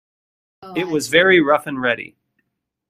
It 0.75 0.87
was 0.87 1.09
very 1.09 1.39
rough 1.41 1.67
and 1.67 1.79
ready. 1.79 2.15